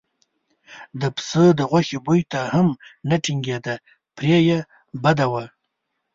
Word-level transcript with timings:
د 1.01 1.03
پسه 1.15 1.43
د 1.59 1.61
غوښې 1.69 1.97
بوی 2.05 2.21
ته 2.31 2.39
هم 2.53 2.67
نه 3.09 3.15
ټینګېده 3.23 3.75
پرې 4.15 4.37
یې 4.49 4.59
بده 5.03 5.25
وه. 5.31 5.45